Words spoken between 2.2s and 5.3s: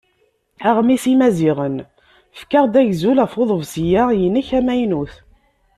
"Efk-aɣ-d agzul ɣef uḍebsi-a-inek amaynut.